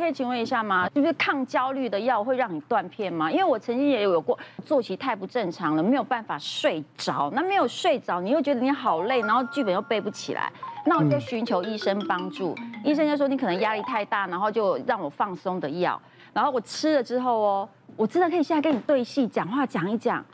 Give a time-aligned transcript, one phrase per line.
[0.00, 0.88] 可以请问一下吗？
[0.88, 3.30] 就是抗焦虑的药会让你断片吗？
[3.30, 7.30] 因为我曾经也有过作息太不正常了，没有办法睡着。
[7.34, 10.50] 那没有睡着，你又觉得你好累，然后剧本又背不起来，
[10.86, 12.56] 那我就寻求医生帮助。
[12.82, 16.00] 医生就说你可能压力太大，然后就让我放松的药。
[16.32, 20.24] 然后我吃了之后哦，我真的可以现在跟你对戏讲话讲一讲。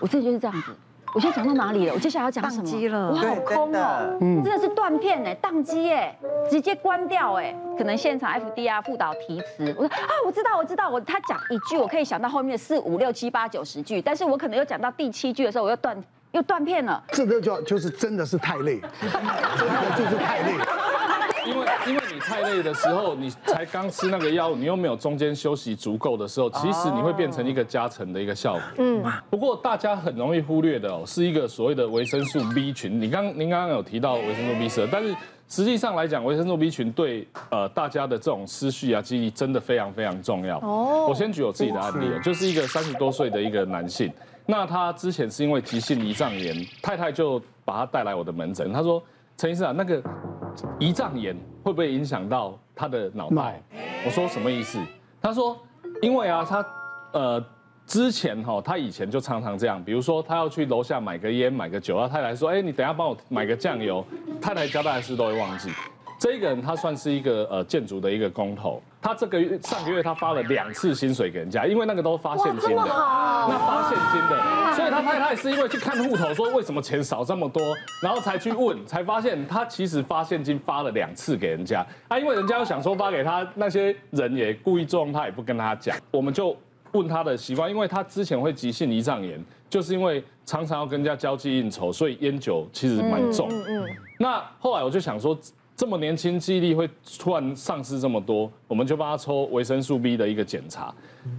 [0.00, 0.74] 我这就是这样子。
[1.14, 1.94] 我现在讲到哪里了？
[1.94, 2.62] 我接下来要讲什么？
[2.62, 6.16] 宕机了，我好空哦，真的是断片哎，宕机哎，
[6.48, 17.02] 直接关掉哎，可能现场 FDR 副导提词，我说啊，我知道，我知道，我他讲一句，我可以想到后面四五六七八九十句，但是我可能又讲到第七句的时候，我又断又断片了。
[17.08, 20.54] 这个就就是真的是太累， 真的就是太累。
[21.86, 28.62] 因为你太累的时候，你才刚吃那个药，你又没有中间休息足够的时候，其实你会变成一个加成的一个效果。
[28.78, 29.02] 嗯。
[29.30, 33.00] 不过大家很容易忽略的哦，是一个所谓的维生素 B 群。
[33.00, 35.14] 你刚您刚刚有提到维生素 B 十二，但是
[35.48, 40.58] 实际上来讲，维生素 B 群对呃大家的这种思绪啊记忆真的非常非常重要。
[40.58, 41.06] 哦。
[41.08, 44.12] 我先举我自己的案例，就是一个三十多岁的一个男性，
[44.46, 49.02] 那他之前是因为急性胰脏炎，太太就把他带来我的门诊，他说。
[49.36, 50.02] 陈医生啊，那个
[50.78, 53.62] 胰脏炎会不会影响到他的脑袋？
[54.04, 54.78] 我说什么意思？
[55.20, 55.58] 他说，
[56.02, 56.64] 因为啊，他
[57.12, 57.44] 呃
[57.86, 64.04] 之前哈，他以前就常常这样，比如说他要去楼下买个烟、买个酒，他太太说，哎，你等下帮我买个酱油，
[64.40, 65.70] 太太交代的事都会忘记。
[66.18, 77.62] 这个人他算是一个呃建筑的一个工头，他这个月上个月他发了两次薪水给人家，因为那个都是发现金的，那发现金的，所以他太太是因为去看户头说为什么钱少这么多，
[78.02, 86.54] 然后才去问，才发现他其实发现金发了两次给人家，啊，因为人家又想说发给他那些人也故意作弄他，也不跟他讲，我们就
[86.92, 95.34] 问他的习惯，因为他之前会急性胰脏炎，就是因为常常要跟人家交际应酬，所以烟酒其实蛮重，嗯嗯，那后来我就想说。
[95.80, 96.86] 这么年轻，记忆力会
[97.18, 100.94] 突然丧失这么多，我们就帮他抽维生素 B 的一个检查。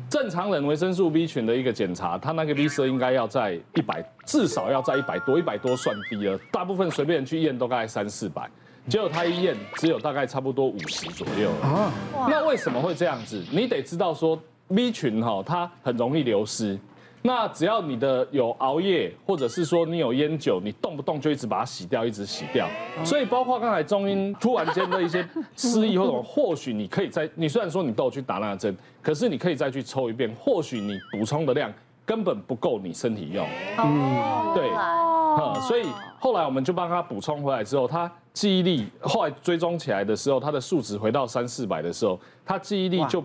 [0.09, 6.39] 正常人维生素 B 群的一个检查，他那个 B 十二应该要在一百，至少要在一百多，一百多算低了。
[6.51, 8.49] 大部分随便人去验都大概三四百，
[8.87, 11.51] 结果他一验只有大概差不多五十左右。
[11.61, 11.91] 啊，
[12.27, 13.45] 那为什么会这样子？
[13.51, 14.41] 你得知道说
[14.73, 16.79] B 群哈，它很容易流失。
[17.23, 22.67] 那只要你的有熬夜，或者是说你有烟酒，你动不动就一直把它洗掉，一直洗掉。
[23.03, 31.71] 所以包括刚才中英突然间的一些失忆或者或许你可以再，你虽然说你都有去打那个针，可是你可以再去抽一遍，或许你补充的量
[32.05, 33.45] 根本不够你身体用。
[33.77, 35.85] 嗯，对，嗯，所以
[36.19, 43.23] 后来我们就帮他补充回来之后，他记忆力后来追踪起来的时候，他的数值回到三四百的时候，他记忆力就。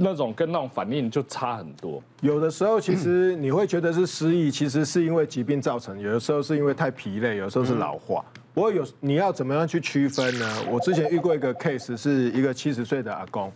[0.00, 2.00] 那种跟那种反应就差很多。
[2.20, 8.24] 有的时候其实你会觉得是失忆，其实是因为疾病造成；有的时候是因为太疲累，有时候是老化。
[8.54, 10.46] 不过有你要怎么样去区分呢？
[10.70, 13.52] 我之前遇过一个 case，是一个七十岁的阿公，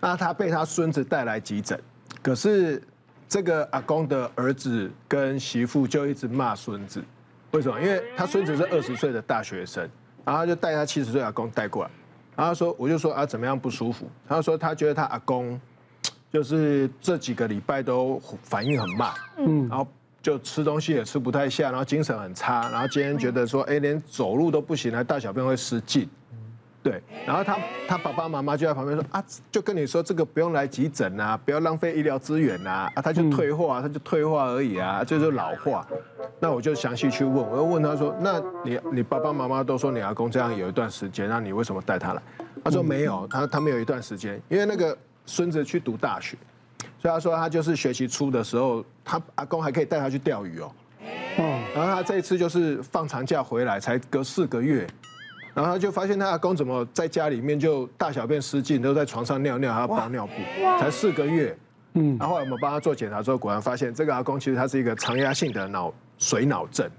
[0.00, 1.78] 那他被他孙子带来急诊，
[2.22, 2.82] 可是
[3.28, 7.04] 这个阿公的儿子跟媳妇就一直骂孙子，
[7.50, 7.78] 为什么？
[7.78, 9.86] 因为他孙子是二十岁的大学生，
[10.24, 11.90] 然后就带他七十岁阿公带过来，
[12.34, 14.08] 然后说我就说啊怎么样不舒服？
[14.26, 15.60] 他说他觉得他阿公。
[16.32, 19.86] 就是这几个礼拜都反应很慢，嗯，然后
[20.22, 26.08] 就吃东西也吃不太下，然后精神很差，然后今天觉得说，哎，连走路都不行，还大小便会失禁，
[26.82, 35.86] 对，然后他他爸爸妈妈就在旁边说啊，就跟你说这个不用来急诊啊，不要浪费医疗资源啊，啊，他就退化，他就退化而已啊，就是老化。
[36.40, 42.22] 那我就详细去问，我又问他说，那你你爸爸妈妈都说你阿公这样有一段时间，那你为什么带他来？
[42.64, 44.96] 他说没有，他他们有一段时间，因为那个。
[45.24, 46.36] 孙子去读大学，
[46.98, 50.72] 所以他说他就是学期初的时候，他阿公还可以带他去钓鱼哦。
[51.38, 51.60] 哦。
[51.74, 54.86] 然后他这一次就是放长假回来，才隔四个月，
[55.54, 60.32] 然后他就发现他阿公怎么在家里面就大小便失禁，都在床上尿尿，还要包尿布，
[60.78, 61.56] 才四个月。
[61.94, 62.16] 嗯。
[62.18, 66.90] 然后我们帮他做检查之后，果然发现这个阿公其实他是一个常压性的脑水脑症。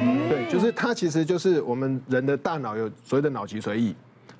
[0.00, 0.28] 嗯。
[0.28, 3.94] 对，就是他其实就是我们人的大脑有所谓的脑脊髓液。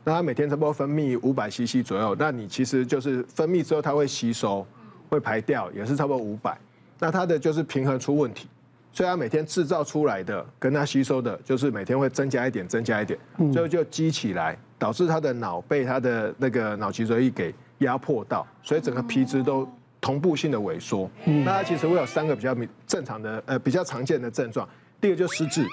[0.04, 4.66] 那它每天差不多分泌五百 CC 左右，那你其实就是分泌之后它会吸收，
[5.08, 6.56] 会排掉，也是差不多五百。
[6.98, 8.48] 那它的就是平衡出问题，
[8.92, 13.18] 所以它每天制造出来的跟它吸收的，就是每天会增加一点，增加一点，
[13.52, 19.68] 最后就积起来，导致它的脑被它的那个脑脊髓液给压迫到，所以整个皮质都
[20.00, 21.10] 同步性的萎缩。
[21.24, 22.56] 那它其实会有三个比较
[22.86, 24.66] 正常的呃比较常见的症状，
[25.00, 25.66] 第一个就失智，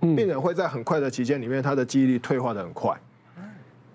[0.00, 2.94] 病人会在很快的期间里面，他的记忆力退化的很快。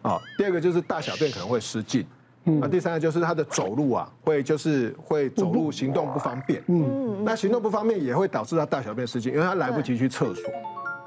[0.01, 2.05] 啊，第二个就是大小便可能会失禁，
[2.43, 10.49] 那第三个就是他的走路啊，会就是会走路行动不方便，嗯，那行动不方便也会导致他大小便失禁，因为他来不及去厕所，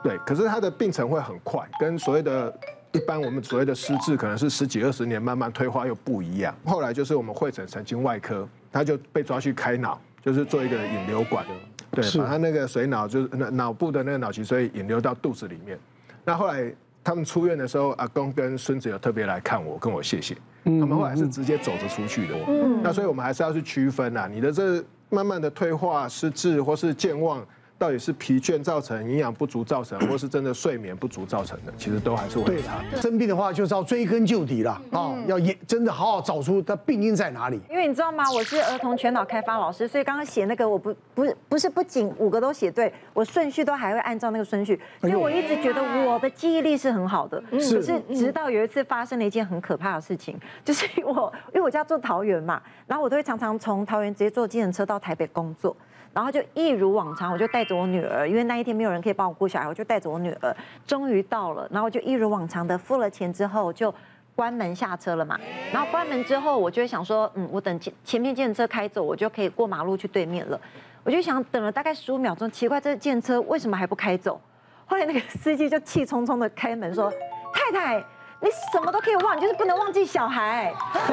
[0.02, 2.56] 对，可是他的病程会很快，跟所谓的
[2.92, 6.54] 一般我们所谓的失智可能是十几二十年慢慢退化又不一样。
[6.64, 11.44] 后来就是我们会诊神经外科，他就被抓去开脑，就是做一个引流管，
[11.90, 15.76] 对，把他那个水脑就是脑部的那个脑脊髓引流到肚子里面。
[16.24, 16.72] 那后来
[17.04, 20.34] 他们出院的时候，阿公跟孙子有特别来看我，跟我谢谢。
[20.64, 22.34] 他们后来是直接走着出去的。
[22.82, 27.46] 那所以我们还是要去区分啊，你的这慢慢的退化、失智或是健忘。
[27.84, 32.82] 到底是疲倦造成、营养不足造成，或是真的睡眠不足造成的，其实都还是会差。
[32.98, 37.60] 生病的话就是要追根究底了啊，要也真的好好找出它病因在哪里。
[37.68, 38.24] 因为你知道吗？
[38.32, 44.80] 我是儿童全脑开发老师，所以刚刚写那个我不不是不是不仅五个都写对，我顺序都还会按照那个顺序。
[45.02, 55.76] 所以我一直觉得我的记忆力是很好的，可是直到有一次发生了一件很可怕的事情， 就是我因为我家住桃园嘛，然后我都会常常从桃园直接坐计程车到台北工作。
[56.14, 60.56] 然后就一如往常，我就带着我女儿，因为那一天没有人可以帮我顾小孩，我就带着我女儿，
[60.86, 61.68] 终于到了。
[61.72, 63.92] 然后就一如往常的付了钱之后，就
[64.36, 65.36] 关门下车了嘛。
[65.72, 70.60] 然后关门之后，我就会想说，嗯，我等前前面计程车开走，我就可以过马路去对面了。
[71.02, 74.40] 我就想等了大概十五秒钟，奇怪，这计程车为什么还不开走？
[74.86, 77.12] 后来那个司机就气冲冲的开门说
[77.52, 78.04] ：“太太。”
[78.40, 80.70] 你什么都可以忘，你就是不能忘记小孩。
[80.92, 81.08] 小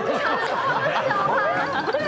[1.15, 1.99] 孩，对，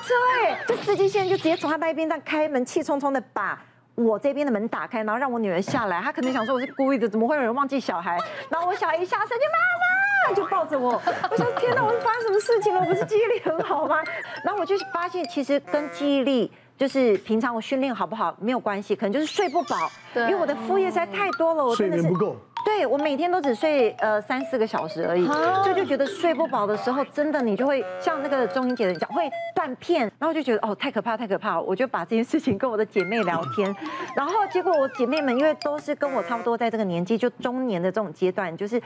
[0.00, 0.14] 车，
[0.44, 3.62] 哎，这司机现在就直接从他那边这样开门，气冲冲的把
[3.94, 6.00] 我这边的门打开，然后让我女儿下来。
[6.00, 8.18] 他可能想说我是故意的，怎么会有人忘记小孩？
[8.48, 11.00] 然后我小孩一下车就妈妈，就抱着我。
[11.30, 12.80] 我说天哪，我是发生什么事情了？
[12.80, 13.96] 我不是记忆力很好吗？
[14.44, 22.36] 然后我就发现，其实跟记忆力就是平常我训练好不好没有关系，可能就是睡不饱，因为我的副业实在太多了，我真的是睡眠不够。
[22.76, 33.74] 对，我每天都只睡呃三四个小时而已，所以就觉得睡不饱的时候，真的你就会像那个钟英姐的讲，会断片，然后就觉得哦太可怕太可怕，我就把这件事情跟我的姐妹聊天，
[34.16, 38.80] 然后结果我姐妹们因为都是跟我差不多在这个年纪，就中年的这种阶段，就是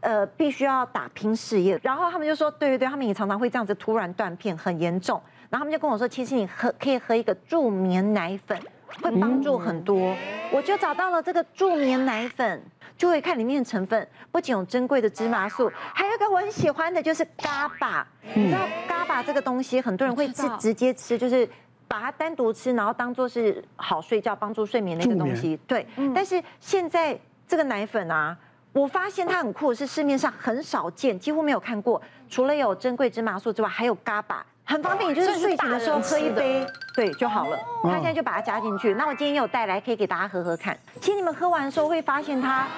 [0.00, 8.56] 呃必须要打拼事业，然后他们就说对对对，他们也常常会这样子突然断片，很严重，然后他们就跟我说，其实你喝可以喝一个助眠奶粉，
[9.02, 10.14] 会帮助很多，
[10.52, 12.62] 我就找到了这个助眠奶粉。
[13.00, 18.06] 就会看里面的成分，不仅有珍贵的芝麻素，还有一个我很喜欢的，就是嘎巴。
[18.34, 21.48] 你知道嘎巴这个东西，很多人会吃直接吃，就是
[21.88, 25.58] 把它单独吃，然后当做是好睡觉、帮助睡眠的一个东西。
[25.66, 27.18] 对，但是现在
[27.48, 28.36] 这个奶粉啊，
[28.74, 32.02] 我发现它很酷，是市面上很少见，几乎没有看过。
[32.28, 37.58] 除了有珍贵芝麻素之外，还有嘎巴，很方便，就是睡前的时候喝一杯，对就好了。
[37.82, 38.92] 他现在就把它加进去。
[38.92, 40.78] 那我今天有带来，可以给大家喝喝看。
[41.00, 42.68] 其实你们喝完的时候会发现它。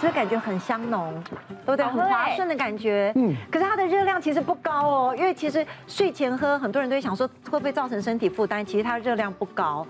[0.00, 1.12] 是不是感觉很香浓，
[1.66, 1.84] 对不对？
[1.84, 3.12] 很滑顺的感觉。
[3.16, 3.34] 嗯。
[3.50, 8.64] 可是它的热量其实不高哦，因为其实睡前喝，很多人都会想说会不会造成身体负担？
[8.64, 9.84] 其实它热量不高。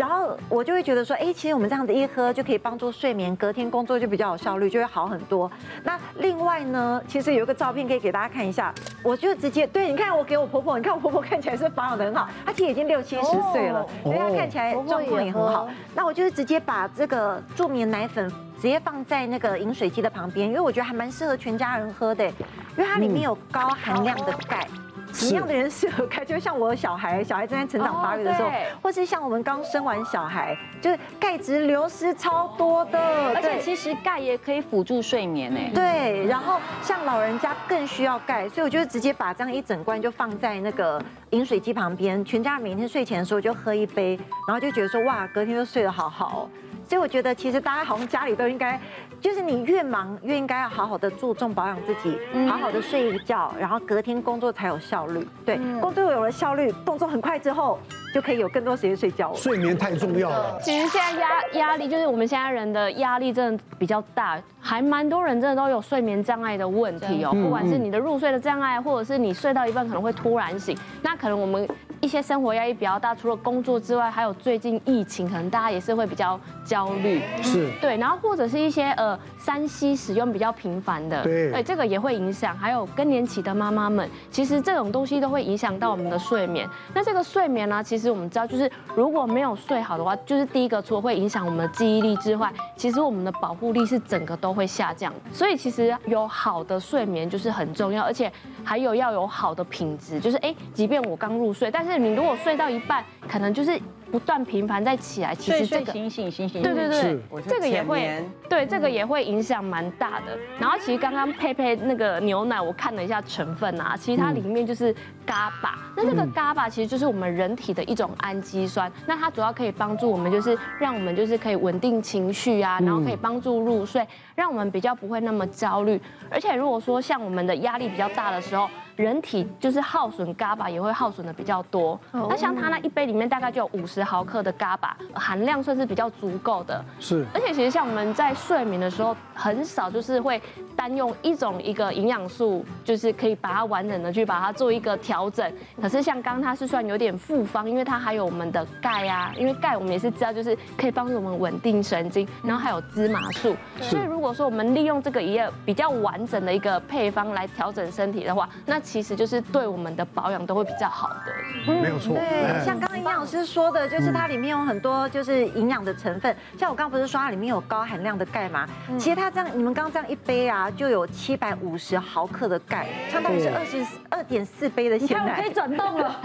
[0.00, 5.50] 然后我就会觉得说，哎，其实我们这样子一喝就可以帮助睡眠，隔天工作就比较有效率，就会好很多。
[5.84, 15.68] 那另外呢，其实有一个照片可以给大家看一下，我就直接对，你看我给我婆婆，你看我婆婆看起来是保养得很好，她其实已经六七十岁了，所以她看起来状况也很好。
[15.94, 18.32] 那我就是直接把这个助眠奶粉。
[18.60, 24.66] 直接放在那个饮水机的旁边，因为我觉得还蛮适合全家人喝的，因为它里面有高含量的钙，
[25.12, 26.24] 什么样的人适合开？
[26.24, 28.50] 就像我小孩， 小孩正在成长发育的时候，
[28.82, 32.98] 或是像我们刚生完小孩，就是钙质流失超多的。
[33.34, 35.60] 而且其实钙也可以辅助睡眠呢。
[35.74, 46.48] 对，然后像老人家更需要钙，所以我就直接把这样一整罐就放在那个饮水机旁边，全家人每天睡前的时候就喝一杯，然后就觉得说哇，隔天就睡得好好。
[46.88, 48.80] 所以我觉得，其实大家好像家里都应该，
[49.20, 55.26] 就是你越忙越应该要好好的注重保养自己，好好的睡一觉，然后隔天工作才有效率。
[55.44, 57.78] 对，工作有了效率，动作很快之后，
[58.14, 59.36] 就可以有更多时间睡觉了。
[59.36, 60.58] 睡眠太重要了。
[60.62, 67.32] 其实现在压压力，就是我们现在人的压力真的比较大，还蛮多人真的都有睡眠障碍的问题哦。
[67.32, 71.68] 不管是你的入睡的障碍，或者是你睡到一半可能会突然醒，那可能我们。
[72.00, 82.56] 一些生活压力比较大，除了工作之外，还有最近疫情，可能大家也是会比较焦虑，是对，然后或者是一些呃三西使用比较频繁的，对，这个也会影响。
[82.56, 86.66] 还有更年期的妈妈们，其实这种东西都会影响到我们的睡眠。
[86.94, 95.12] 那这个睡眠呢，其实我们知道，就是如果没有睡好的话，就是第一个除了会影响我们的记忆力之外，其实我们的保护力是整个都会下降。
[95.34, 98.32] 所以其实有好的睡眠就是很重要，而且
[98.64, 101.89] 还有要有好的品质，就是哎，即便我刚入睡，但是。
[101.98, 103.80] 你如果睡到一半，可能就是
[104.10, 110.36] 不断频繁再起来，其实这个醒醒醒醒，对对对，这个也会对这个也会影响蛮大的。
[110.58, 114.92] 然后其实刚刚佩佩那个牛奶，我看了一下成分啊，其实它里面就是
[115.24, 124.04] 嘎巴，那这个嘎巴其实就是我们人体的一种氨基酸，那它主要可以帮助我们，就是让我们就是可以稳定情绪啊，然后可以帮助入睡，
[124.34, 126.00] 让我们比较不会那么焦虑。
[126.28, 131.98] 而且如果说像我们的压力比较大的时候，人体就是耗损 GABA 也会耗损的比较多。
[132.12, 136.84] 那像它那一杯里面大概就有五十毫克的 GABA，含量算是比较足够的。
[136.98, 137.26] 是。
[137.32, 140.40] 而且其实像我们在睡眠的时候，很少就是会
[140.76, 145.52] 单用一种一个营养素，就是可以把它完整的去把它做一个调整。
[145.80, 153.54] 可是像刚刚它是算有点复方，因为它还有我们的钙啊，因为钙我们也是知道就是可以帮助我们稳定神经，然后还有芝麻素。
[153.80, 162.14] 所以如果说我们利用这个一个比较完整的一个配方来调整身体的话，那其实就是对我们的保养都会比较好的，没有错。
[162.14, 166.34] 对，像刚刚营养师说的，就是它里面有很多就是营养的成分。
[166.58, 168.66] 像我刚刚不是说它里面有高含量的钙吗？
[168.98, 175.36] 其实它这样，你们刚刚这样一杯啊，就有七百五十毫克的钙，相当于是二十二点四杯的鲜奶。
[175.36, 176.20] 我可以转动了。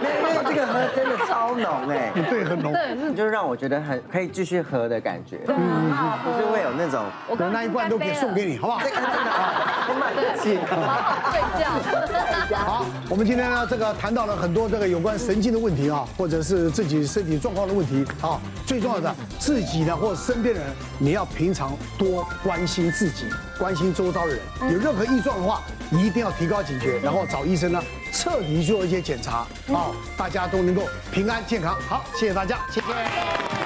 [0.00, 2.72] 因为这个喝真的超浓哎，对，很浓。
[2.72, 5.40] 对，就让我觉得很可以继续喝的感觉。
[5.48, 5.56] 嗯，
[6.24, 8.80] 不是会有那种，我那一罐都可以送给你，好不好？
[8.82, 9.30] 这 个真的
[9.88, 10.58] 我买得起。
[11.30, 12.56] 睡觉。
[12.56, 18.40] 好，我们今天呢，这个谈到了很多这个有关神经的问题啊，或者是自己身体状况的问题啊。
[18.66, 23.26] 最重要的，自己呢，或者身边的人，你要平常多关心自己，
[23.58, 24.40] 关心周遭的人。
[24.72, 27.82] 有任何异状的话，一定要提高警觉，然后找医生呢，
[28.12, 30.82] 彻底做一些检查啊，大家都能够
[31.12, 31.76] 平安健康。
[31.88, 33.65] 好，谢谢大家，谢谢。